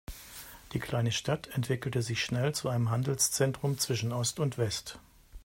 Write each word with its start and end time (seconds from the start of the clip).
Die 0.73 0.79
kleine 0.79 1.11
Stadt 1.11 1.45
entwickelte 1.49 2.01
sich 2.01 2.23
schnell 2.23 2.55
zu 2.55 2.69
einem 2.69 2.89
Handelszentrum 2.89 3.77
zwischen 3.77 4.11
Ost 4.11 4.39
und 4.39 4.57
West. 4.57 4.97